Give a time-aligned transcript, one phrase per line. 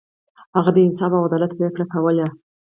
[0.55, 2.27] هغه د انصاف او عدالت پریکړې کولې.